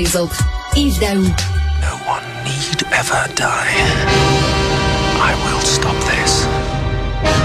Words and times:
les 0.00 0.16
autres. 0.16 0.40
Yves 0.76 0.98
Daou. 0.98 1.20
No 1.80 1.94
one 2.08 2.24
need 2.44 2.80
ever 3.00 3.22
die. 3.34 3.74
I 5.20 5.32
will 5.44 5.60
stop 5.60 5.96
this. 6.12 6.46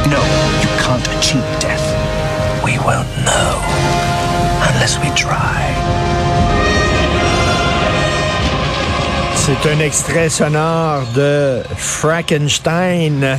No, 0.07 0.21
you 0.63 0.69
can't 0.83 1.07
achieve 1.17 1.47
death. 1.59 1.85
We 2.63 2.77
won't 2.87 3.11
know 3.27 3.51
unless 4.69 4.97
we 5.01 5.09
try. 5.15 5.59
C'est 9.35 9.69
un 9.69 9.79
extrait 9.79 10.29
sonore 10.29 11.03
de 11.13 11.61
Frankenstein. 11.75 13.37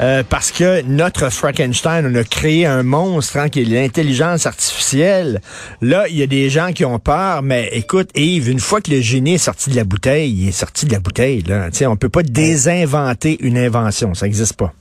Euh, 0.00 0.24
parce 0.28 0.50
que 0.50 0.82
notre 0.82 1.30
Frankenstein, 1.30 2.04
on 2.10 2.14
a 2.16 2.24
créé 2.24 2.66
un 2.66 2.82
monstre 2.82 3.38
hein, 3.38 3.48
qui 3.48 3.62
est 3.62 3.64
l'intelligence 3.64 4.44
artificielle. 4.44 5.40
Là, 5.80 6.08
il 6.08 6.16
y 6.16 6.22
a 6.22 6.26
des 6.26 6.50
gens 6.50 6.72
qui 6.72 6.84
ont 6.84 6.98
peur, 6.98 7.42
mais 7.42 7.68
écoute, 7.72 8.10
Yves, 8.16 8.48
une 8.48 8.58
fois 8.58 8.80
que 8.80 8.90
le 8.90 9.00
génie 9.00 9.34
est 9.34 9.38
sorti 9.38 9.70
de 9.70 9.76
la 9.76 9.84
bouteille, 9.84 10.32
il 10.32 10.48
est 10.48 10.52
sorti 10.52 10.86
de 10.86 10.92
la 10.92 10.98
bouteille. 10.98 11.42
Là. 11.42 11.68
sais, 11.72 11.86
on 11.86 11.96
peut 11.96 12.08
pas 12.08 12.24
désinventer 12.24 13.36
une 13.40 13.56
invention, 13.56 14.14
ça 14.14 14.26
n'existe 14.26 14.54
pas. 14.54 14.72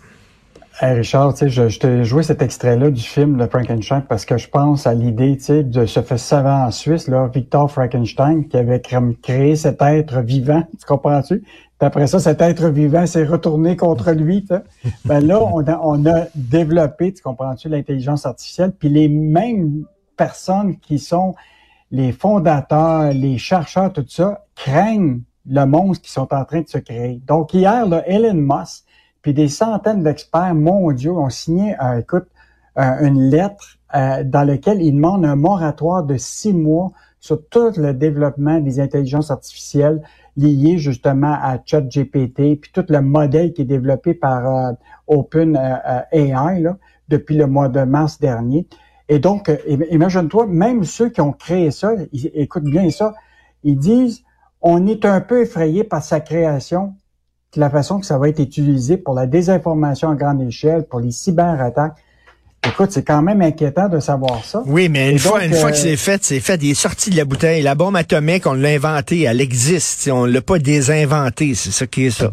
Hey 0.82 0.96
Richard, 0.96 1.36
je, 1.40 1.70
je 1.70 1.80
t'ai 1.80 2.04
joué 2.04 2.24
cet 2.24 2.42
extrait-là 2.42 2.90
du 2.90 3.02
film 3.02 3.38
de 3.38 3.46
Frankenstein 3.46 4.02
parce 4.10 4.26
que 4.26 4.40
je 4.40 4.50
pense 4.50 4.88
à 4.88 4.96
l'idée, 4.96 5.38
de 5.48 5.86
ce 5.86 6.02
fait 6.02 6.18
savant 6.18 6.66
en 6.66 6.72
Suisse, 6.72 7.08
là, 7.08 7.30
Victor 7.32 7.70
Frankenstein, 7.70 8.48
qui 8.48 8.58
avait 8.58 8.82
créé 8.82 9.56
cet 9.56 9.84
être 9.84 10.22
vivant, 10.22 10.64
tu 10.72 10.86
comprends-tu? 10.88 11.44
Après 11.84 12.08
ça, 12.08 12.20
cet 12.20 12.42
être 12.42 12.70
vivant 12.70 13.06
s'est 13.06 13.26
retourné 13.26 13.76
contre 13.76 14.12
lui. 14.12 14.46
Ben 15.06 15.20
là, 15.20 15.42
on 15.44 16.06
a, 16.06 16.26
développé, 16.34 17.14
tu 17.14 17.22
comprends-tu, 17.22 17.68
l'intelligence 17.68 18.26
artificielle, 18.26 18.72
puis 18.72 18.90
les 18.90 19.10
mêmes 19.10 19.84
personnes 20.16 20.78
qui 20.78 20.98
sont 20.98 21.36
les 21.92 22.12
fondateurs, 22.12 23.12
les 23.12 23.38
chercheurs, 23.38 23.92
tout 23.92 24.06
ça, 24.08 24.46
craignent 24.56 25.22
le 25.46 25.66
monstre 25.66 26.06
qui 26.06 26.12
sont 26.12 26.34
en 26.34 26.46
train 26.46 26.62
de 26.62 26.70
se 26.70 26.78
créer. 26.78 27.22
Donc 27.28 27.54
hier, 27.54 27.86
là, 27.86 28.02
Elon 28.08 28.34
Musk, 28.34 28.86
puis 29.22 29.34
des 29.34 29.50
centaines 29.50 30.04
d'experts 30.04 30.56
mondiaux 30.56 31.20
ont 31.20 31.30
signé, 31.30 31.76
euh, 31.82 32.00
écoute, 32.00 32.28
euh, 32.80 33.06
une 33.06 33.30
lettre 33.30 33.78
euh, 33.94 34.24
dans 34.24 34.44
laquelle 34.44 34.82
ils 34.82 34.94
demandent 34.94 35.26
un 35.26 35.36
moratoire 35.36 36.04
de 36.04 36.18
six 36.18 36.54
mois 36.54 36.92
sur 37.24 37.42
tout 37.48 37.72
le 37.78 37.94
développement 37.94 38.60
des 38.60 38.82
intelligences 38.82 39.32
artificielles 39.32 40.02
liées 40.36 40.78
justement 40.78 41.32
à 41.32 41.58
ChatGPT, 41.66 42.60
puis 42.60 42.72
tout 42.74 42.84
le 42.90 43.00
modèle 43.00 43.54
qui 43.54 43.62
est 43.62 43.66
développé 43.66 44.14
par 44.14 44.74
Open 45.08 45.58
AI 46.12 46.60
là, 46.60 46.78
depuis 47.08 47.38
le 47.38 47.48
mois 47.48 47.70
de 47.70 47.80
mars 47.84 48.20
dernier. 48.20 48.68
Et 49.08 49.20
donc, 49.20 49.50
imagine-toi, 49.90 50.48
même 50.48 50.84
ceux 50.84 51.08
qui 51.08 51.22
ont 51.22 51.32
créé 51.32 51.72
ça, 51.72 51.94
ils, 52.12 52.48
bien 52.64 52.90
ça, 52.90 53.14
ils 53.64 53.78
disent, 53.78 54.24
on 54.62 54.86
est 54.86 55.06
un 55.06 55.22
peu 55.22 55.44
effrayé 55.44 55.86
par 55.86 56.04
sa 56.04 56.20
création, 56.20 56.94
la 57.56 57.70
façon 57.70 58.02
que 58.02 58.06
ça 58.06 58.18
va 58.18 58.28
être 58.28 58.40
utilisé 58.40 58.98
pour 58.98 59.14
la 59.14 59.28
désinformation 59.28 60.10
à 60.10 60.16
grande 60.16 60.42
échelle, 60.42 60.84
pour 60.88 61.00
les 61.00 61.12
cyberattaques. 61.12 61.96
Écoute, 62.66 62.92
c'est 62.92 63.04
quand 63.04 63.22
même 63.22 63.42
inquiétant 63.42 63.90
de 63.90 64.00
savoir 64.00 64.44
ça. 64.46 64.64
Oui, 64.66 64.88
mais 64.90 65.12
une 65.12 65.20
fois, 65.20 65.44
une 65.44 65.54
fois 65.54 65.72
que 65.72 65.76
euh, 65.76 65.80
c'est 65.80 65.98
fait, 65.98 66.24
c'est 66.24 66.40
fait. 66.40 66.60
Il 66.64 66.72
est 66.72 66.76
sorti 66.76 67.10
de 67.10 67.18
la 67.18 67.26
bouteille. 67.26 67.62
La 67.62 67.76
bombe 67.76 67.96
atomique, 67.96 68.48
on 68.48 68.54
l'a 68.54 68.70
inventée, 68.70 69.22
elle 69.24 69.42
existe. 69.42 70.10
On 70.12 70.26
l'a 70.26 70.42
pas 70.42 70.60
désinventée. 70.60 71.56
C'est 71.56 71.72
ça 71.72 71.86
qui 71.86 72.06
est 72.06 72.12
ça. 72.12 72.32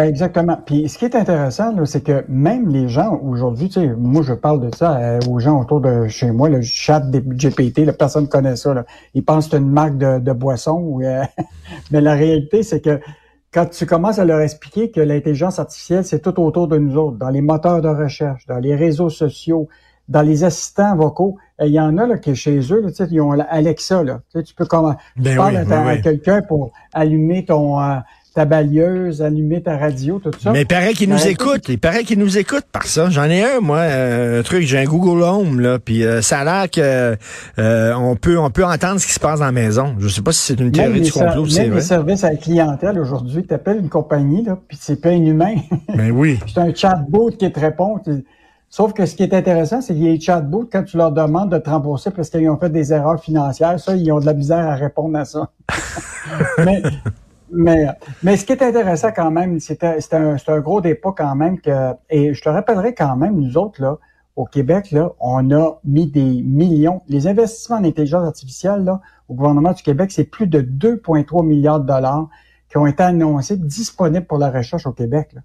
Exactement. 0.00 0.58
Puis 0.64 0.88
ce 0.88 0.98
qui 0.98 1.04
est 1.04 1.14
intéressant, 1.14 1.74
c'est 1.84 2.02
que 2.02 2.24
même 2.28 2.68
les 2.68 2.88
gens 2.88 3.20
aujourd'hui, 3.22 3.68
tu 3.68 3.80
sais, 3.80 3.88
moi 3.96 4.22
je 4.22 4.32
parle 4.32 4.60
de 4.60 4.74
ça 4.74 4.96
euh, 4.96 5.20
aux 5.28 5.38
gens 5.38 5.60
autour 5.60 5.82
de 5.82 6.08
chez 6.08 6.30
moi, 6.30 6.48
le 6.48 6.62
chat 6.62 7.00
des 7.00 7.20
GPT, 7.20 7.80
la 7.80 7.92
personne 7.92 8.26
connaît 8.26 8.56
ça. 8.56 8.72
Là. 8.72 8.86
Ils 9.14 9.22
pensent 9.22 9.46
que 9.46 9.50
c'est 9.52 9.58
une 9.58 9.70
marque 9.70 9.98
de, 9.98 10.18
de 10.18 10.32
boisson, 10.32 10.98
euh, 11.02 11.22
mais 11.90 12.00
la 12.00 12.14
réalité, 12.14 12.62
c'est 12.62 12.80
que 12.80 13.00
quand 13.52 13.66
tu 13.66 13.86
commences 13.86 14.18
à 14.18 14.24
leur 14.24 14.40
expliquer 14.40 14.90
que 14.90 15.00
l'intelligence 15.00 15.58
artificielle, 15.58 16.04
c'est 16.04 16.20
tout 16.20 16.40
autour 16.40 16.68
de 16.68 16.78
nous 16.78 16.96
autres, 16.96 17.18
dans 17.18 17.28
les 17.28 17.42
moteurs 17.42 17.82
de 17.82 17.88
recherche, 17.88 18.46
dans 18.46 18.58
les 18.58 18.74
réseaux 18.74 19.10
sociaux, 19.10 19.68
dans 20.08 20.22
les 20.22 20.42
assistants 20.44 20.96
vocaux, 20.96 21.36
il 21.60 21.68
y 21.68 21.80
en 21.80 21.96
a 21.98 22.06
là, 22.06 22.18
qui 22.18 22.34
chez 22.34 22.58
eux, 22.72 22.80
là, 22.80 23.06
ils 23.10 23.20
ont 23.20 23.32
Alexa. 23.32 24.02
Là, 24.02 24.20
tu 24.32 24.54
peux 24.54 24.66
comment 24.66 24.96
ben 25.16 25.36
parler 25.36 25.58
à, 25.58 25.98
quelqu'un 25.98 26.42
pour 26.42 26.72
allumer 26.92 27.44
ton 27.44 27.80
euh, 27.80 27.98
ta 28.34 28.44
balieuse, 28.44 29.20
allumer 29.20 29.62
ta 29.62 29.76
radio, 29.76 30.18
tout 30.18 30.30
ça. 30.40 30.52
Mais 30.52 30.62
il 30.62 30.66
paraît 30.66 30.94
qu'il 30.94 31.10
nous 31.10 31.26
écoute. 31.26 31.68
Il 31.68 31.78
paraît 31.78 32.04
qu'il 32.04 32.18
nous 32.18 32.38
écoute 32.38 32.64
par 32.72 32.86
ça. 32.86 33.10
J'en 33.10 33.24
ai 33.24 33.42
un, 33.42 33.60
moi, 33.60 33.78
euh, 33.78 34.40
un 34.40 34.42
truc, 34.42 34.62
j'ai 34.62 34.78
un 34.78 34.84
Google 34.84 35.22
Home, 35.22 35.60
là, 35.60 35.78
puis 35.78 36.04
euh, 36.04 36.22
ça 36.22 36.40
a 36.40 36.44
l'air 36.44 36.70
que 36.70 37.16
euh, 37.58 37.94
on 37.94 38.16
peut 38.16 38.38
on 38.38 38.50
peut 38.50 38.64
entendre 38.64 39.00
ce 39.00 39.06
qui 39.06 39.12
se 39.12 39.20
passe 39.20 39.40
dans 39.40 39.46
la 39.46 39.52
maison. 39.52 39.94
Je 39.98 40.08
sais 40.08 40.22
pas 40.22 40.32
si 40.32 40.40
c'est 40.40 40.60
une 40.60 40.72
théorie 40.72 41.02
du 41.02 41.12
complot 41.12 41.46
c'est 41.46 41.68
vrai. 41.68 41.76
les 41.76 41.82
services 41.82 42.24
à 42.24 42.30
la 42.30 42.36
clientèle 42.36 42.98
aujourd'hui, 42.98 43.44
tu 43.46 43.52
appelles 43.52 43.78
une 43.78 43.90
compagnie, 43.90 44.42
là, 44.44 44.58
puis 44.66 44.78
c'est 44.80 45.00
pas 45.00 45.10
inhumain. 45.10 45.54
Ben 45.94 46.10
oui. 46.10 46.38
c'est 46.46 46.60
un 46.60 46.74
chatbot 46.74 47.30
qui 47.30 47.50
te 47.50 47.60
répond. 47.60 48.00
Sauf 48.70 48.94
que 48.94 49.04
ce 49.04 49.14
qui 49.14 49.22
est 49.22 49.34
intéressant, 49.34 49.82
c'est 49.82 49.92
qu'il 49.92 50.04
y 50.04 50.08
a 50.08 50.12
des 50.12 50.20
chatbots, 50.20 50.66
quand 50.72 50.82
tu 50.84 50.96
leur 50.96 51.12
demandes 51.12 51.50
de 51.52 51.58
te 51.58 51.68
rembourser 51.68 52.10
parce 52.10 52.30
qu'ils 52.30 52.48
ont 52.48 52.56
fait 52.56 52.70
des 52.70 52.94
erreurs 52.94 53.22
financières, 53.22 53.78
ça, 53.78 53.94
ils 53.94 54.10
ont 54.10 54.18
de 54.18 54.24
la 54.24 54.32
misère 54.32 54.66
à 54.66 54.74
répondre 54.74 55.18
à 55.18 55.26
ça. 55.26 55.50
mais 56.64 56.82
mais, 57.52 57.86
mais 58.22 58.36
ce 58.36 58.44
qui 58.44 58.52
est 58.52 58.62
intéressant 58.62 59.10
quand 59.14 59.30
même, 59.30 59.60
c'est 59.60 59.84
un, 59.84 59.96
un, 60.46 60.60
gros 60.60 60.80
débat 60.80 61.14
quand 61.16 61.34
même 61.34 61.60
que, 61.60 61.92
et 62.10 62.34
je 62.34 62.42
te 62.42 62.48
rappellerai 62.48 62.94
quand 62.94 63.16
même, 63.16 63.38
nous 63.38 63.56
autres, 63.56 63.80
là, 63.80 63.98
au 64.34 64.46
Québec, 64.46 64.90
là, 64.92 65.12
on 65.20 65.50
a 65.50 65.78
mis 65.84 66.06
des 66.06 66.42
millions. 66.42 67.02
Les 67.08 67.26
investissements 67.26 67.76
en 67.76 67.84
intelligence 67.84 68.26
artificielle, 68.26 68.84
là, 68.84 69.00
au 69.28 69.34
gouvernement 69.34 69.72
du 69.72 69.82
Québec, 69.82 70.10
c'est 70.10 70.24
plus 70.24 70.46
de 70.46 70.60
2,3 70.60 71.44
milliards 71.44 71.80
de 71.80 71.86
dollars 71.86 72.28
qui 72.70 72.78
ont 72.78 72.86
été 72.86 73.02
annoncés 73.02 73.58
disponibles 73.58 74.26
pour 74.26 74.38
la 74.38 74.50
recherche 74.50 74.86
au 74.86 74.92
Québec. 74.92 75.36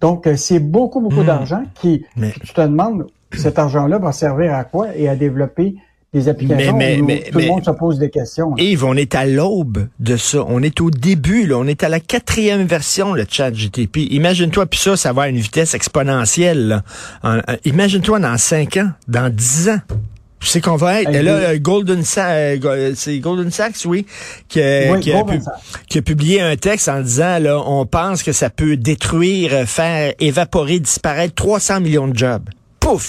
Donc, 0.00 0.26
euh, 0.26 0.36
c'est 0.36 0.60
beaucoup, 0.60 1.00
beaucoup 1.00 1.22
hmm. 1.22 1.26
d'argent 1.26 1.62
qui, 1.74 2.06
tu 2.16 2.54
te 2.54 2.60
demandes, 2.62 3.06
cet 3.34 3.58
argent-là 3.58 3.98
va 3.98 4.12
servir 4.12 4.54
à 4.54 4.64
quoi 4.64 4.96
et 4.96 5.08
à 5.08 5.16
développer 5.16 5.76
applications 6.14 6.76
mais, 6.76 7.00
mais, 7.02 7.24
où 7.28 7.32
tout 7.32 7.38
le 7.38 7.46
monde 7.46 7.64
se 7.64 7.70
pose 7.70 7.98
des 7.98 8.08
questions. 8.08 8.56
Yves, 8.56 8.84
on 8.84 8.94
est 8.94 9.14
à 9.14 9.26
l'aube 9.26 9.88
de 10.00 10.16
ça. 10.16 10.42
On 10.48 10.62
est 10.62 10.80
au 10.80 10.90
début, 10.90 11.46
là. 11.46 11.56
on 11.58 11.66
est 11.66 11.84
à 11.84 11.88
la 11.88 12.00
quatrième 12.00 12.64
version, 12.64 13.12
le 13.12 13.26
chat 13.28 13.52
GTP. 13.52 13.98
Imagine-toi, 14.10 14.66
puis 14.66 14.78
ça, 14.78 14.96
ça 14.96 15.12
va 15.12 15.22
à 15.22 15.28
une 15.28 15.36
vitesse 15.36 15.74
exponentielle. 15.74 16.82
Imagine-toi 17.64 18.20
dans 18.20 18.38
cinq 18.38 18.78
ans, 18.78 18.90
dans 19.06 19.32
dix 19.32 19.68
ans. 19.68 19.80
C'est 20.40 20.60
qu'on 20.60 20.76
va 20.76 21.02
être. 21.02 21.10
là, 21.10 21.58
Golden, 21.58 22.02
euh, 22.16 22.92
c'est 22.94 23.18
Golden 23.18 23.50
Sachs, 23.50 23.84
oui, 23.86 24.06
qui, 24.48 24.60
qui, 25.00 25.12
a 25.12 25.24
qui, 25.88 25.98
a 25.98 26.02
publié 26.02 26.40
un 26.40 26.56
texte 26.56 26.88
en 26.88 27.00
disant 27.00 27.38
là, 27.40 27.60
on 27.66 27.86
pense 27.86 28.22
que 28.22 28.32
ça 28.32 28.48
peut 28.48 28.76
détruire, 28.76 29.68
faire 29.68 30.14
évaporer, 30.20 30.78
disparaître 30.78 31.34
300 31.34 31.80
millions 31.80 32.06
de 32.06 32.16
jobs 32.16 32.48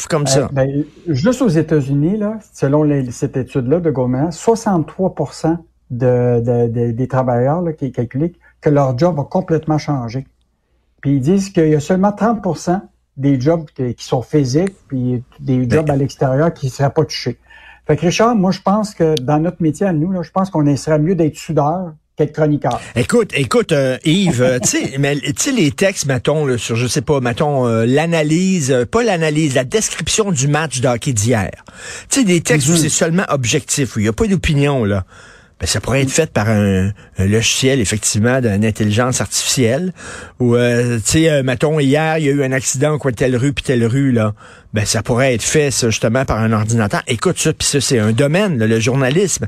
comme 0.09 0.27
ça. 0.27 0.39
Euh, 0.39 0.47
ben, 0.51 0.85
juste 1.07 1.41
aux 1.41 1.49
États-Unis, 1.49 2.17
là, 2.17 2.39
selon 2.53 2.87
cette 3.11 3.37
étude-là 3.37 3.79
de 3.79 3.91
Goldman, 3.91 4.31
63 4.31 5.13
de, 5.89 6.91
des 6.91 7.07
travailleurs 7.07 7.63
qui 7.77 7.85
est 7.85 7.91
calculé 7.91 8.33
que 8.61 8.69
leur 8.69 8.97
job 8.97 9.15
va 9.15 9.23
complètement 9.23 9.77
changer. 9.77 10.27
Puis 11.01 11.15
ils 11.15 11.21
disent 11.21 11.49
qu'il 11.49 11.69
y 11.69 11.75
a 11.75 11.79
seulement 11.79 12.11
30% 12.11 12.81
des 13.17 13.39
jobs 13.39 13.65
qui, 13.75 13.95
sont 13.97 14.21
physiques, 14.21 14.75
puis 14.87 15.23
des 15.39 15.65
ben, 15.65 15.71
jobs 15.71 15.89
à 15.89 15.95
l'extérieur 15.95 16.53
qui 16.53 16.67
ne 16.67 16.71
seraient 16.71 16.93
pas 16.93 17.03
touchés. 17.03 17.37
Fait 17.85 17.95
que 17.95 18.01
Richard, 18.01 18.35
moi 18.35 18.51
je 18.51 18.61
pense 18.61 18.93
que 18.93 19.15
dans 19.19 19.39
notre 19.39 19.61
métier 19.61 19.85
à 19.85 19.93
nous, 19.93 20.11
là, 20.11 20.21
je 20.21 20.31
pense 20.31 20.49
qu'on 20.49 20.75
serait 20.75 20.99
mieux 20.99 21.15
d'être 21.15 21.35
soudeur 21.35 21.93
chroniqueur? 22.27 22.79
Écoute, 22.95 23.31
écoute, 23.33 23.71
euh, 23.71 23.97
Yves, 24.05 24.41
euh, 24.41 24.59
tu 24.59 24.69
sais, 25.37 25.51
les 25.51 25.71
textes, 25.71 26.05
mettons, 26.05 26.57
sur, 26.57 26.75
je 26.75 26.87
sais 26.87 27.01
pas, 27.01 27.19
mettons, 27.19 27.67
euh, 27.67 27.85
l'analyse, 27.85 28.85
pas 28.91 29.03
l'analyse, 29.03 29.55
la 29.55 29.63
description 29.63 30.31
du 30.31 30.47
match 30.47 30.81
d'hockey 30.81 31.13
d'hier. 31.13 31.51
Tu 32.09 32.19
sais, 32.19 32.25
des 32.25 32.41
textes 32.41 32.69
où 32.69 32.73
mhm. 32.73 32.77
c'est 32.77 32.89
seulement 32.89 33.25
objectif, 33.29 33.95
où 33.95 33.99
il 33.99 34.03
n'y 34.03 34.09
a 34.09 34.13
pas 34.13 34.27
d'opinion, 34.27 34.83
là. 34.83 35.05
Ben, 35.59 35.65
ça 35.65 35.81
pourrait 35.81 36.03
être 36.03 36.11
fait 36.11 36.31
par 36.31 36.49
un, 36.49 36.91
logiciel, 37.17 37.81
effectivement, 37.81 38.39
d'une 38.39 38.63
intelligence 38.63 39.19
artificielle. 39.19 39.93
Ou, 40.39 40.55
tu 40.55 41.01
sais, 41.03 41.43
mettons, 41.43 41.79
hier, 41.79 42.17
il 42.17 42.25
y 42.25 42.29
a 42.29 42.31
eu 42.31 42.43
un 42.43 42.53
accident, 42.53 42.97
quoi, 42.97 43.11
telle 43.11 43.35
rue, 43.35 43.51
puis 43.51 43.63
telle 43.63 43.85
rue, 43.85 44.11
là. 44.11 44.33
Ben, 44.73 44.85
ça 44.85 45.01
pourrait 45.01 45.33
être 45.33 45.43
fait, 45.43 45.71
ça, 45.71 45.89
justement, 45.89 46.25
par 46.25 46.37
un 46.37 46.53
ordinateur. 46.53 47.01
Écoute 47.07 47.39
ça, 47.39 47.51
puis 47.53 47.67
ça, 47.67 47.81
c'est 47.81 47.99
un 47.99 48.11
domaine, 48.11 48.63
le 48.63 48.79
journalisme. 48.79 49.47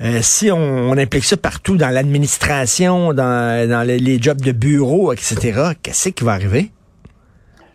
Euh, 0.00 0.18
si 0.22 0.50
on, 0.50 0.92
implique 0.92 1.24
ça 1.24 1.36
partout 1.36 1.76
dans 1.76 1.90
l'administration, 1.90 3.12
dans, 3.12 3.86
les, 3.86 4.22
jobs 4.22 4.40
de 4.40 4.52
bureau, 4.52 5.12
etc., 5.12 5.72
qu'est-ce 5.82 6.08
qui 6.08 6.24
va 6.24 6.32
arriver? 6.32 6.70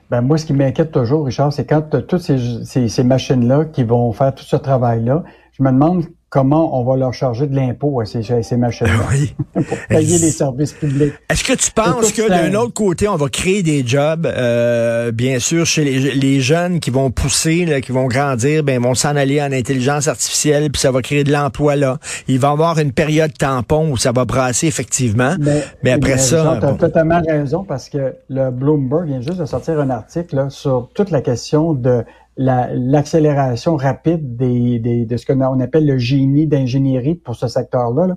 Ben 0.10 0.22
moi, 0.22 0.38
ce 0.38 0.46
qui 0.46 0.54
m'inquiète 0.54 0.92
toujours, 0.92 1.26
Richard, 1.26 1.52
c'est 1.52 1.66
quand 1.66 1.82
toutes 2.06 2.22
ces, 2.22 2.88
ces, 2.90 3.04
machines-là 3.04 3.66
qui 3.66 3.84
vont 3.84 4.12
faire 4.14 4.34
tout 4.34 4.46
ce 4.46 4.56
travail-là, 4.56 5.24
je 5.58 5.64
me 5.64 5.72
demande 5.72 6.06
comment 6.30 6.80
on 6.80 6.84
va 6.84 6.98
leur 6.98 7.14
charger 7.14 7.48
de 7.48 7.56
l'impôt 7.56 8.02
à 8.02 8.06
ces, 8.06 8.22
ces 8.22 8.58
machines-là? 8.58 8.94
Oui. 9.10 9.34
pour 9.68 9.78
payer 9.88 10.18
les 10.18 10.32
services 10.32 10.74
publics. 10.74 11.14
Est-ce 11.30 11.44
que 11.44 11.54
tu 11.54 11.72
penses 11.72 12.12
que 12.12 12.28
d'un 12.28 12.54
autre 12.56 12.74
côté, 12.74 13.08
on 13.08 13.16
va 13.16 13.30
créer 13.30 13.64
des 13.64 13.86
jobs, 13.86 14.26
euh, 14.26 15.12
bien 15.12 15.40
sûr, 15.40 15.66
chez 15.66 15.84
les, 15.84 16.14
les, 16.14 16.42
jeunes 16.42 16.80
qui 16.80 16.92
vont 16.92 17.10
pousser, 17.10 17.66
là, 17.66 17.82
qui 17.82 17.92
vont 17.92 18.08
grandir, 18.08 18.64
ben 18.64 18.82
vont 18.82 18.96
s'en 18.96 19.16
aller 19.16 19.42
en 19.42 19.52
intelligence 19.52 20.08
artificielle, 20.08 20.70
puis 20.72 20.82
ça 20.82 20.92
va 20.92 21.02
créer 21.02 21.24
de 21.24 21.32
l'emploi 21.32 21.76
là. 21.76 21.98
Il 22.28 22.40
va 22.40 22.50
y 22.50 22.52
avoir 22.52 22.80
une 22.80 22.92
période 22.92 23.36
tampon 23.38 23.90
où 23.92 23.98
ça 23.98 24.12
va 24.12 24.26
brasser 24.26 24.68
effectivement, 24.68 25.36
mais, 25.84 25.92
après 25.92 26.18
ça... 26.18 26.58
Tu 26.60 26.66
as 26.66 26.74
totalement 26.74 27.22
raison 27.26 27.64
parce 27.64 27.90
que 27.90 28.16
le 28.30 28.52
Bloomberg 28.52 29.08
vient 29.08 29.22
juste 29.22 29.40
de 29.40 29.46
sortir 29.46 29.80
un 29.80 29.90
article 29.90 30.36
là, 30.36 30.50
sur 30.50 30.90
toute 30.94 31.12
la 31.12 31.22
question 31.22 31.74
de 31.74 32.04
l'accélération 32.38 33.76
rapide 33.76 34.36
des, 34.36 34.80
des, 34.80 35.06
de 35.06 35.18
ce 35.18 35.26
qu'on 35.26 35.60
appelle 35.60 35.88
le 35.88 35.98
génie 35.98 36.48
d'ingénierie 36.48 37.16
pour 37.16 37.36
ce 37.36 37.48
secteur-là. 37.48 38.16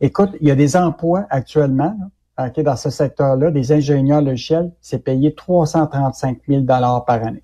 Écoute, 0.00 0.30
il 0.40 0.48
y 0.48 0.50
a 0.50 0.56
des 0.56 0.76
emplois 0.76 1.26
actuellement 1.30 1.96
dans 2.58 2.76
ce 2.76 2.90
secteur-là, 2.90 3.50
des 3.50 3.72
ingénieurs 3.72 4.22
logiciels, 4.22 4.72
c'est 4.80 5.04
payé 5.04 5.34
335 5.34 6.38
000 6.48 6.64
par 6.64 7.08
année 7.08 7.42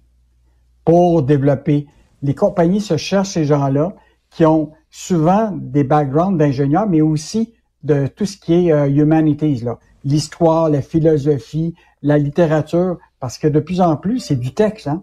pour 0.84 1.23
développer. 1.23 1.87
Les 2.23 2.34
compagnies 2.34 2.81
se 2.81 2.96
cherchent 2.96 3.31
ces 3.31 3.44
gens-là 3.44 3.94
qui 4.31 4.46
ont 4.46 4.72
souvent 4.90 5.50
des 5.52 5.84
backgrounds 5.84 6.38
d'ingénieurs, 6.38 6.88
mais 6.88 7.00
aussi 7.00 7.55
de 7.82 8.06
tout 8.06 8.25
ce 8.25 8.37
qui 8.37 8.55
est 8.55 8.72
euh, 8.72 8.88
humanities, 8.88 9.64
l'histoire, 10.05 10.70
la 10.70 10.82
philosophie, 10.82 11.75
la 12.02 12.19
littérature, 12.19 12.99
parce 13.20 13.38
que 13.38 13.49
de 13.49 13.61
plus 13.61 13.81
en 13.81 13.96
plus, 13.96 14.20
c'est 14.20 14.37
du 14.37 14.55
texte. 14.55 14.87
Hein? 14.87 15.02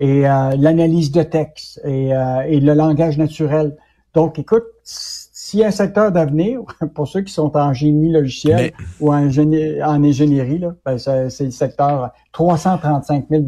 Et 0.00 0.26
euh, 0.26 0.56
l'analyse 0.56 1.12
de 1.12 1.22
texte 1.22 1.80
et, 1.84 2.14
euh, 2.14 2.40
et, 2.48 2.58
le 2.58 2.72
langage 2.72 3.18
naturel. 3.18 3.76
Donc, 4.14 4.38
écoute, 4.38 4.64
s'il 4.82 5.60
y 5.60 5.64
a 5.64 5.68
un 5.68 5.72
secteur 5.72 6.10
d'avenir, 6.10 6.62
pour 6.94 7.06
ceux 7.06 7.20
qui 7.20 7.32
sont 7.32 7.54
en 7.56 7.72
génie 7.74 8.10
logiciel 8.10 8.72
ou 8.98 9.12
en, 9.12 9.28
en 9.28 10.04
ingénierie, 10.04 10.62
ben 10.84 10.98
c'est 10.98 11.44
le 11.44 11.50
secteur 11.50 12.10
335 12.32 13.26
000 13.30 13.44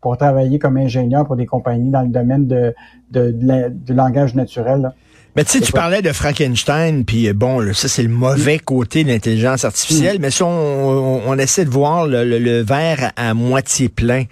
pour 0.00 0.16
travailler 0.16 0.58
comme 0.58 0.76
ingénieur 0.76 1.26
pour 1.26 1.36
des 1.36 1.46
compagnies 1.46 1.90
dans 1.90 2.02
le 2.02 2.08
domaine 2.08 2.46
de, 2.46 2.74
de, 3.10 3.68
du 3.68 3.94
langage 3.94 4.34
naturel. 4.34 4.82
Là. 4.82 4.94
Mais 5.36 5.44
tu 5.44 5.52
sais, 5.52 5.60
tu 5.60 5.72
parlais 5.72 6.00
de 6.00 6.12
Frankenstein, 6.12 7.04
puis 7.04 7.28
euh, 7.28 7.32
bon, 7.32 7.72
ça 7.74 7.88
c'est 7.88 8.04
le 8.04 8.08
mauvais 8.08 8.60
côté 8.60 9.02
de 9.02 9.08
l'intelligence 9.08 9.64
artificielle, 9.64 10.18
mm. 10.18 10.22
mais 10.22 10.30
si 10.30 10.42
on, 10.44 11.38
essaie 11.38 11.64
de 11.64 11.70
voir 11.70 12.06
le, 12.06 12.62
verre 12.62 13.10
à, 13.16 13.34
moitié 13.34 13.88
plein, 13.88 14.24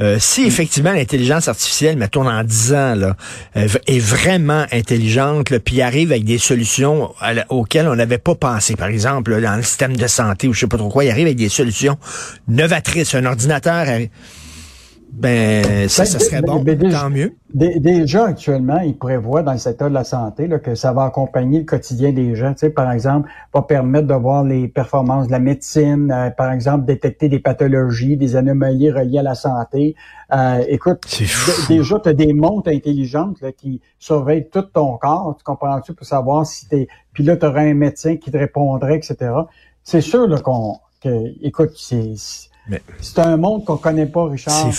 euh, 0.00 0.16
si 0.18 0.42
mm. 0.42 0.46
effectivement 0.46 0.92
l'intelligence 0.92 1.48
artificielle, 1.48 1.98
mettons 1.98 2.26
en 2.26 2.42
10 2.42 2.72
ans, 2.72 2.94
là, 2.94 3.16
est 3.54 3.98
vraiment 3.98 4.64
intelligente, 4.72 5.58
puis 5.58 5.82
arrive 5.82 6.12
avec 6.12 6.24
des 6.24 6.38
solutions 6.38 7.12
auxquelles 7.50 7.88
on 7.88 7.96
n'avait 7.96 8.18
pas 8.18 8.34
pensé, 8.34 8.76
par 8.76 8.88
exemple 8.88 9.38
dans 9.40 9.56
le 9.56 9.62
système 9.62 9.96
de 9.96 10.06
santé 10.06 10.48
ou 10.48 10.54
je 10.54 10.60
sais 10.60 10.66
pas 10.66 10.78
trop 10.78 10.88
quoi, 10.88 11.04
il 11.04 11.10
arrive 11.10 11.26
avec 11.26 11.36
des 11.36 11.50
solutions 11.50 11.98
novatrices, 12.48 13.14
un 13.14 13.26
ordinateur... 13.26 13.86
Ben, 15.18 15.88
ça, 15.88 16.02
ben, 16.02 16.08
ça 16.10 16.18
serait 16.18 16.42
bon. 16.42 16.62
tant 16.90 17.08
mieux. 17.08 17.32
Déjà, 17.54 18.26
actuellement, 18.26 18.80
ils 18.80 18.98
prévoient 18.98 19.42
dans 19.42 19.52
le 19.52 19.58
secteur 19.58 19.88
de 19.88 19.94
la 19.94 20.04
santé 20.04 20.46
là, 20.46 20.58
que 20.58 20.74
ça 20.74 20.92
va 20.92 21.04
accompagner 21.04 21.60
le 21.60 21.64
quotidien 21.64 22.12
des 22.12 22.34
gens. 22.34 22.52
Tu 22.52 22.58
sais, 22.58 22.70
par 22.70 22.92
exemple, 22.92 23.30
va 23.54 23.62
permettre 23.62 24.06
de 24.06 24.14
voir 24.14 24.44
les 24.44 24.68
performances 24.68 25.28
de 25.28 25.32
la 25.32 25.38
médecine, 25.38 26.12
euh, 26.12 26.28
par 26.28 26.52
exemple, 26.52 26.84
détecter 26.84 27.30
des 27.30 27.38
pathologies, 27.38 28.18
des 28.18 28.36
anomalies 28.36 28.90
reliées 28.90 29.20
à 29.20 29.22
la 29.22 29.34
santé. 29.34 29.96
Euh, 30.34 30.62
écoute, 30.68 31.06
déjà, 31.68 31.98
tu 31.98 32.08
as 32.10 32.12
des 32.12 32.34
montres 32.34 32.68
intelligentes 32.68 33.40
là, 33.40 33.52
qui 33.52 33.80
surveillent 33.98 34.50
tout 34.50 34.62
ton 34.62 34.98
corps, 34.98 35.34
tu 35.38 35.44
comprends-tu, 35.44 35.94
pour 35.94 36.06
savoir 36.06 36.44
si 36.44 36.68
t'es... 36.68 36.88
Puis 37.14 37.24
là, 37.24 37.38
tu 37.38 37.46
aurais 37.46 37.70
un 37.70 37.74
médecin 37.74 38.16
qui 38.16 38.30
te 38.30 38.36
répondrait, 38.36 38.96
etc. 38.96 39.32
C'est 39.82 40.02
sûr 40.02 40.28
là, 40.28 40.40
qu'on... 40.40 40.76
Que, 41.02 41.32
écoute, 41.42 41.72
c'est 41.76 42.14
c'est 43.00 43.18
un 43.20 43.36
monde 43.36 43.64
qu'on 43.64 43.76
connaît 43.76 44.06
pas, 44.06 44.28
Richard. 44.28 44.70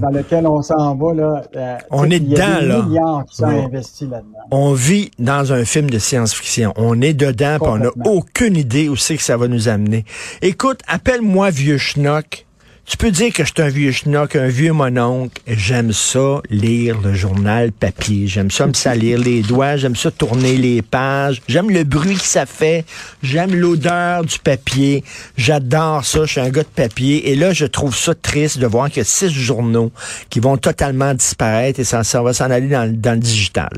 Dans 0.00 0.10
lequel 0.10 0.46
on 0.46 0.62
s'en 0.62 0.94
va, 0.96 1.14
là. 1.14 1.42
Euh, 1.56 1.78
on 1.90 2.10
est 2.10 2.20
dedans, 2.20 2.60
là. 2.60 2.82
milliards 2.82 3.24
qui 3.26 3.36
sont 3.36 3.46
investis 3.46 4.08
là-dedans. 4.08 4.38
On 4.50 4.72
vit 4.72 5.10
dans 5.18 5.52
un 5.52 5.64
film 5.64 5.90
de 5.90 5.98
science-fiction. 5.98 6.72
On 6.76 7.00
est 7.00 7.14
dedans, 7.14 7.58
puis 7.60 7.70
on 7.70 7.78
n'a 7.78 7.90
aucune 8.06 8.56
idée 8.56 8.88
où 8.88 8.96
c'est 8.96 9.16
que 9.16 9.22
ça 9.22 9.36
va 9.36 9.48
nous 9.48 9.68
amener. 9.68 10.04
Écoute, 10.42 10.80
appelle-moi 10.88 11.50
vieux 11.50 11.78
schnock. 11.78 12.47
Tu 12.88 12.96
peux 12.96 13.10
dire 13.10 13.34
que 13.34 13.44
je 13.44 13.52
suis 13.54 13.62
un 13.62 13.68
vieux 13.68 13.92
schnock, 13.92 14.34
un 14.34 14.48
vieux 14.48 14.72
mononcle. 14.72 15.42
J'aime 15.46 15.92
ça 15.92 16.40
lire 16.48 16.98
le 17.02 17.12
journal 17.12 17.70
papier. 17.70 18.26
J'aime 18.26 18.50
ça 18.50 18.66
me 18.66 18.72
salir 18.72 19.18
les 19.18 19.42
doigts. 19.42 19.76
J'aime 19.76 19.94
ça 19.94 20.10
tourner 20.10 20.56
les 20.56 20.80
pages. 20.80 21.42
J'aime 21.48 21.68
le 21.70 21.84
bruit 21.84 22.16
que 22.16 22.24
ça 22.24 22.46
fait. 22.46 22.86
J'aime 23.22 23.54
l'odeur 23.54 24.24
du 24.24 24.38
papier. 24.38 25.04
J'adore 25.36 26.06
ça. 26.06 26.24
Je 26.24 26.30
suis 26.30 26.40
un 26.40 26.48
gars 26.48 26.62
de 26.62 26.68
papier. 26.68 27.30
Et 27.30 27.36
là, 27.36 27.52
je 27.52 27.66
trouve 27.66 27.94
ça 27.94 28.14
triste 28.14 28.58
de 28.58 28.66
voir 28.66 28.88
qu'il 28.88 29.02
y 29.02 29.06
six 29.06 29.28
journaux 29.28 29.92
qui 30.30 30.40
vont 30.40 30.56
totalement 30.56 31.12
disparaître 31.12 31.80
et 31.80 31.84
ça, 31.84 32.02
va 32.22 32.32
s'en 32.32 32.50
aller 32.50 32.68
dans 32.68 32.90
le 32.90 33.20
digital. 33.20 33.68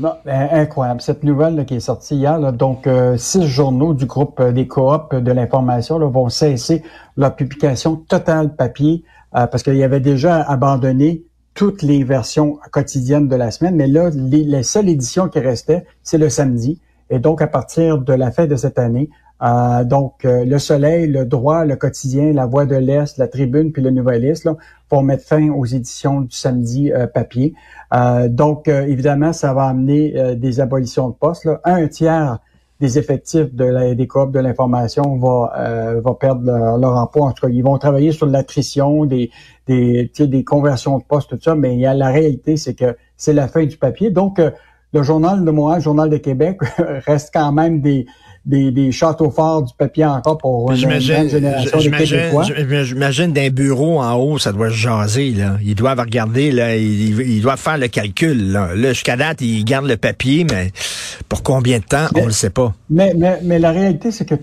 Non, 0.00 0.14
ben, 0.24 0.48
incroyable. 0.50 1.02
Cette 1.02 1.24
nouvelle 1.24 1.66
qui 1.66 1.74
est 1.74 1.80
sortie 1.80 2.16
hier, 2.16 2.52
donc 2.54 2.86
euh, 2.86 3.18
six 3.18 3.46
journaux 3.46 3.92
du 3.92 4.06
groupe 4.06 4.40
euh, 4.40 4.50
des 4.50 4.66
coops 4.66 5.14
de 5.14 5.30
l'information 5.30 5.98
vont 6.08 6.30
cesser 6.30 6.82
leur 7.18 7.36
publication 7.36 7.96
totale 7.96 8.56
papier 8.56 9.04
euh, 9.34 9.46
parce 9.46 9.62
qu'il 9.62 9.76
y 9.76 9.82
avait 9.82 10.00
déjà 10.00 10.40
abandonné 10.40 11.24
toutes 11.52 11.82
les 11.82 12.02
versions 12.02 12.58
quotidiennes 12.72 13.28
de 13.28 13.36
la 13.36 13.50
semaine, 13.50 13.76
mais 13.76 13.88
là, 13.88 14.08
les, 14.14 14.42
la 14.42 14.62
seule 14.62 14.88
édition 14.88 15.28
qui 15.28 15.40
restait, 15.40 15.84
c'est 16.02 16.16
le 16.16 16.30
samedi. 16.30 16.80
Et 17.10 17.18
donc, 17.18 17.42
à 17.42 17.46
partir 17.46 17.98
de 17.98 18.14
la 18.14 18.30
fin 18.30 18.46
de 18.46 18.56
cette 18.56 18.78
année, 18.78 19.10
euh, 19.42 19.84
donc, 19.84 20.24
euh, 20.24 20.44
le 20.44 20.58
Soleil, 20.58 21.06
le 21.06 21.24
Droit, 21.24 21.64
le 21.64 21.76
Quotidien, 21.76 22.32
la 22.32 22.46
Voix 22.46 22.66
de 22.66 22.76
l'Est, 22.76 23.16
la 23.16 23.26
Tribune, 23.26 23.72
puis 23.72 23.82
le 23.82 23.90
Nouvelliste, 23.90 24.44
là, 24.44 24.56
vont 24.90 25.02
mettre 25.02 25.24
fin 25.24 25.48
aux 25.50 25.64
éditions 25.64 26.20
du 26.20 26.36
samedi 26.36 26.92
euh, 26.92 27.06
papier. 27.06 27.54
donc, 28.28 28.68
évidemment, 28.68 29.32
ça 29.32 29.52
va 29.54 29.64
amener 29.64 30.36
des 30.36 30.60
abolitions 30.60 31.08
de 31.08 31.14
postes. 31.14 31.44
Là. 31.44 31.60
Un 31.64 31.88
tiers 31.88 32.38
des 32.78 32.98
effectifs 32.98 33.52
de 33.54 33.64
la, 33.64 33.94
des 33.94 34.06
coop 34.06 34.32
de 34.32 34.38
l'information 34.38 35.18
va, 35.18 36.00
va 36.00 36.14
perdre 36.14 36.44
leur, 36.78 36.96
emploi. 36.96 37.26
En 37.26 37.32
tout 37.32 37.46
cas, 37.46 37.52
ils 37.52 37.62
vont 37.62 37.76
travailler 37.78 38.12
sur 38.12 38.26
l'attrition, 38.26 39.04
des, 39.04 39.30
des, 39.66 40.10
des 40.18 40.44
conversions 40.44 40.98
de 40.98 41.04
postes, 41.04 41.30
tout 41.30 41.38
ça, 41.42 41.54
mais 41.54 41.76
y 41.76 41.84
a, 41.84 41.94
la 41.94 42.08
réalité, 42.08 42.56
c'est 42.56 42.74
que 42.74 42.96
c'est 43.16 43.32
la 43.32 43.48
fin 43.48 43.64
du 43.66 43.76
papier. 43.76 44.10
Donc, 44.10 44.40
le 44.92 45.02
Journal 45.02 45.44
de 45.44 45.50
Montréal, 45.50 45.78
le 45.78 45.84
Journal 45.84 46.10
de 46.10 46.16
Québec 46.16 46.58
reste 47.06 47.30
quand 47.32 47.52
même 47.52 47.80
des 47.80 48.06
des, 48.46 48.70
des 48.70 48.90
châteaux 48.90 49.30
forts 49.30 49.62
du 49.62 49.74
papier 49.76 50.06
encore 50.06 50.38
pour 50.38 50.72
une 50.72 50.80
grande 50.80 51.00
génération 51.00 51.78
de 51.78 51.88
Québécois. 51.88 52.44
J'imagine 52.84 53.32
d'un 53.32 53.50
bureau 53.50 54.00
en 54.00 54.14
haut, 54.14 54.38
ça 54.38 54.52
doit 54.52 54.70
jaser. 54.70 55.32
Là. 55.32 55.56
Ils 55.62 55.74
doivent 55.74 56.00
regarder, 56.00 56.50
là, 56.50 56.76
ils, 56.76 57.20
ils 57.20 57.42
doivent 57.42 57.58
faire 57.58 57.78
le 57.78 57.88
calcul. 57.88 58.52
Là, 58.52 58.74
là 58.74 58.92
jusqu'à 58.92 59.16
date, 59.16 59.42
ils 59.42 59.64
gardent 59.64 59.88
le 59.88 59.96
papier, 59.96 60.46
mais 60.50 60.70
pour 61.28 61.42
combien 61.42 61.78
de 61.78 61.84
temps, 61.84 62.06
on 62.16 62.22
ne 62.22 62.26
le 62.26 62.32
sait 62.32 62.50
pas. 62.50 62.72
Mais, 62.88 63.12
mais, 63.16 63.40
mais 63.44 63.58
la 63.58 63.70
réalité, 63.72 64.10
c'est 64.10 64.24
que 64.24 64.34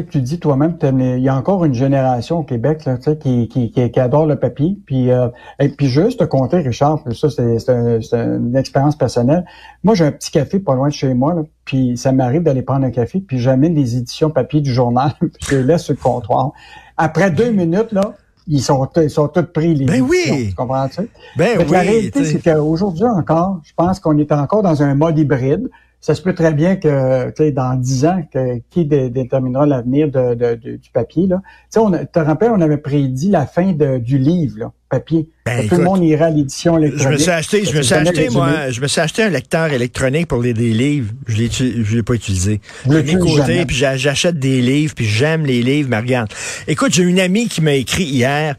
tu 0.00 0.20
dis 0.20 0.38
toi-même, 0.38 0.76
il 0.82 1.20
y 1.20 1.28
a 1.28 1.36
encore 1.36 1.64
une 1.64 1.74
génération 1.74 2.38
au 2.38 2.42
Québec 2.42 2.84
là, 2.84 2.96
qui, 2.96 3.48
qui, 3.48 3.70
qui, 3.70 3.90
qui 3.90 4.00
adore 4.00 4.26
le 4.26 4.36
papier. 4.36 4.76
Puis, 4.86 5.10
euh, 5.10 5.28
et 5.60 5.68
puis 5.68 5.86
juste 5.86 6.20
te 6.20 6.24
compter, 6.24 6.58
Richard, 6.58 7.00
ça 7.12 7.28
c'est 7.30 7.70
un, 7.70 8.00
une 8.36 8.56
expérience 8.56 8.96
personnelle. 8.96 9.44
Moi, 9.82 9.94
j'ai 9.94 10.04
un 10.04 10.12
petit 10.12 10.30
café 10.30 10.58
pas 10.58 10.74
loin 10.74 10.88
de 10.88 10.92
chez 10.92 11.14
moi. 11.14 11.34
Là, 11.34 11.42
puis 11.64 11.96
ça 11.96 12.12
m'arrive 12.12 12.42
d'aller 12.42 12.62
prendre 12.62 12.84
un 12.84 12.90
café, 12.90 13.20
puis 13.20 13.38
j'amène 13.38 13.74
des 13.74 13.96
éditions 13.96 14.30
papier 14.30 14.60
du 14.60 14.72
journal, 14.72 15.12
puis 15.20 15.30
je 15.48 15.56
les 15.56 15.62
laisse 15.62 15.84
sur 15.84 15.94
le 15.94 16.00
comptoir. 16.02 16.52
Après 16.96 17.30
deux 17.30 17.50
minutes, 17.50 17.92
là, 17.92 18.14
ils 18.46 18.60
sont, 18.60 18.88
ils 18.96 19.10
sont 19.10 19.28
tous 19.28 19.42
pris, 19.42 19.74
les 19.74 19.86
ben 19.86 20.02
oui. 20.02 20.48
tu 20.50 20.54
comprends-tu? 20.54 21.08
Ben 21.36 21.58
oui, 21.58 21.64
la 21.70 21.80
réalité, 21.80 22.24
c'est 22.24 22.40
qu'aujourd'hui 22.40 23.04
encore, 23.04 23.60
je 23.64 23.72
pense 23.74 24.00
qu'on 24.00 24.18
est 24.18 24.30
encore 24.32 24.62
dans 24.62 24.82
un 24.82 24.94
mode 24.94 25.18
hybride. 25.18 25.70
Ça 26.00 26.14
se 26.14 26.20
peut 26.20 26.34
très 26.34 26.52
bien 26.52 26.76
que, 26.76 27.30
tu 27.30 27.44
sais, 27.44 27.52
dans 27.52 27.74
dix 27.80 28.04
ans, 28.04 28.20
que, 28.30 28.58
qui 28.68 28.84
déterminera 28.84 29.64
l'avenir 29.64 30.10
de, 30.10 30.34
de, 30.34 30.76
du 30.76 30.90
papier, 30.92 31.26
là. 31.26 31.40
Tu 31.44 31.52
sais, 31.70 31.78
on 31.78 31.90
te 31.90 32.18
rappelles, 32.18 32.50
on 32.50 32.60
avait 32.60 32.76
prédit 32.76 33.30
la 33.30 33.46
fin 33.46 33.72
de, 33.72 33.96
du 33.96 34.18
livre, 34.18 34.58
là 34.58 34.72
papier. 34.94 35.26
Ben, 35.46 35.68
tout 35.68 35.76
le 35.76 35.84
monde 35.84 36.02
ira 36.02 36.26
à 36.26 36.30
l'édition 36.30 36.78
électronique. 36.78 37.06
Je 37.06 37.12
me 37.12 37.18
suis 37.18 37.30
acheté, 37.30 37.64
je 37.66 37.76
me 37.76 37.82
suis 37.82 37.94
acheté, 37.94 38.30
moi, 38.30 38.70
je 38.70 38.80
me 38.80 38.86
suis 38.86 39.00
acheté 39.00 39.24
un 39.24 39.28
lecteur 39.28 39.70
électronique 39.70 40.26
pour 40.26 40.40
lire 40.40 40.54
des 40.54 40.70
livres. 40.70 41.12
Je 41.26 41.36
l'ai, 41.36 41.50
je 41.50 41.96
l'ai 41.96 42.02
pas 42.02 42.14
utilisé. 42.14 42.62
Je 42.88 42.96
l'ai 42.96 43.18
côté, 43.18 43.66
puis 43.66 43.76
j'achète 43.76 44.38
des 44.38 44.62
livres, 44.62 44.94
puis 44.94 45.04
j'aime 45.04 45.44
les 45.44 45.62
livres, 45.62 45.88
mais 45.90 45.98
regarde. 45.98 46.30
Écoute, 46.66 46.94
j'ai 46.94 47.02
une 47.02 47.20
amie 47.20 47.48
qui 47.48 47.60
m'a 47.60 47.74
écrit 47.74 48.04
hier. 48.04 48.54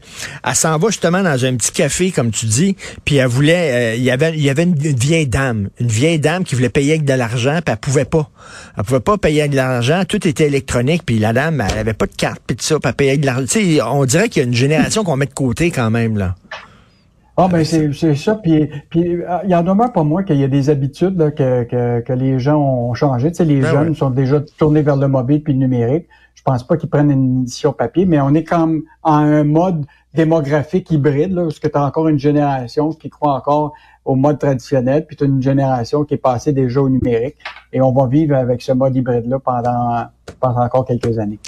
Elle 0.46 0.54
s'en 0.54 0.78
va 0.78 0.88
justement 0.88 1.22
dans 1.22 1.44
un 1.44 1.56
petit 1.56 1.72
café, 1.72 2.12
comme 2.12 2.30
tu 2.30 2.46
dis, 2.46 2.76
puis 3.04 3.16
elle 3.16 3.26
voulait, 3.26 3.94
euh, 3.94 3.94
il 3.96 4.04
y 4.04 4.12
avait, 4.12 4.32
il 4.34 4.42
y 4.42 4.50
avait 4.50 4.62
une, 4.62 4.74
vieille 4.74 5.26
dame, 5.26 5.70
une 5.80 5.88
vieille 5.88 6.20
dame 6.20 6.44
qui 6.44 6.54
voulait 6.54 6.68
payer 6.68 6.92
avec 6.92 7.04
de 7.04 7.14
l'argent, 7.14 7.58
puis 7.64 7.72
elle 7.72 7.78
pouvait 7.78 8.04
pas. 8.04 8.30
Elle 8.78 8.84
pouvait 8.84 9.00
pas 9.00 9.18
payer 9.18 9.40
avec 9.40 9.52
de 9.52 9.56
l'argent, 9.56 10.02
tout 10.08 10.26
était 10.28 10.46
électronique, 10.46 11.02
puis 11.04 11.18
la 11.18 11.32
dame, 11.32 11.64
elle 11.68 11.78
avait 11.78 11.94
pas 11.94 12.06
de 12.06 12.14
carte, 12.14 12.40
puis 12.46 12.56
tout 12.56 12.64
ça, 12.64 12.78
puis 12.78 12.88
elle 12.88 12.94
payait 12.94 13.10
avec 13.10 13.22
de 13.22 13.26
l'argent. 13.26 13.44
On 13.92 14.04
dirait 14.04 14.28
qu'il 14.28 14.42
y 14.42 14.44
a 14.44 14.48
une 14.48 14.54
génération 14.54 15.02
qu'on 15.02 15.16
met 15.16 15.26
de 15.26 15.34
côté 15.34 15.70
quand 15.70 15.90
même, 15.90 16.16
là. 16.16 16.25
Ah 17.38 17.48
ben 17.48 17.64
c'est 17.64 18.14
ça, 18.14 18.34
puis 18.36 18.66
puis 18.88 19.18
il 19.44 19.50
y 19.50 19.54
en 19.54 19.62
demeure 19.62 19.92
pas 19.92 20.02
moins 20.02 20.22
qu'il 20.22 20.36
y 20.36 20.44
a 20.44 20.48
des 20.48 20.70
habitudes 20.70 21.18
là, 21.18 21.30
que, 21.30 21.64
que, 21.64 22.00
que 22.00 22.12
les 22.14 22.38
gens 22.38 22.56
ont 22.56 22.94
changé. 22.94 23.30
Tu 23.30 23.36
sais, 23.36 23.44
les 23.44 23.60
ben 23.60 23.70
jeunes 23.70 23.94
sont 23.94 24.08
déjà 24.08 24.40
tournés 24.40 24.80
vers 24.80 24.96
le 24.96 25.06
mobile 25.06 25.42
puis 25.42 25.52
le 25.52 25.58
numérique. 25.58 26.06
Je 26.46 26.52
pense 26.52 26.64
pas 26.64 26.76
qu'ils 26.76 26.88
prennent 26.88 27.10
une 27.10 27.42
édition 27.42 27.72
papier, 27.72 28.06
mais 28.06 28.20
on 28.20 28.32
est 28.32 28.44
comme 28.44 28.84
en 29.02 29.16
un 29.16 29.42
mode 29.42 29.84
démographique 30.14 30.92
hybride, 30.92 31.32
là, 31.32 31.42
parce 31.42 31.58
que 31.58 31.66
tu 31.66 31.76
as 31.76 31.84
encore 31.84 32.06
une 32.06 32.20
génération 32.20 32.92
qui 32.92 33.10
croit 33.10 33.34
encore 33.34 33.74
au 34.04 34.14
mode 34.14 34.38
traditionnel, 34.38 35.06
puis 35.06 35.16
tu 35.16 35.24
as 35.24 35.26
une 35.26 35.42
génération 35.42 36.04
qui 36.04 36.14
est 36.14 36.18
passée 36.18 36.52
déjà 36.52 36.80
au 36.80 36.88
numérique. 36.88 37.34
Et 37.72 37.80
on 37.80 37.92
va 37.92 38.06
vivre 38.06 38.36
avec 38.36 38.62
ce 38.62 38.70
mode 38.70 38.94
hybride-là 38.94 39.40
pendant, 39.40 40.04
pendant 40.38 40.62
encore 40.62 40.84
quelques 40.86 41.18
années. 41.18 41.40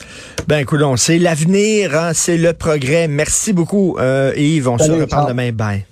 Ben, 0.48 0.58
écoute, 0.58 0.80
c'est 0.96 1.18
l'avenir, 1.18 1.96
hein, 1.96 2.10
c'est 2.12 2.36
le 2.36 2.52
progrès. 2.52 3.06
Merci 3.06 3.52
beaucoup, 3.52 3.96
euh, 4.00 4.32
Yves. 4.36 4.68
On 4.68 4.78
se 4.78 4.90
reparle 4.90 5.28
demain. 5.28 5.52
Bye. 5.52 5.87